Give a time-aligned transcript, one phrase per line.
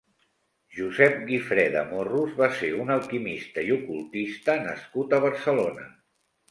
[0.77, 5.91] José Gifreda Morros va ser un alquimista i ocultista nascut a Barcelona.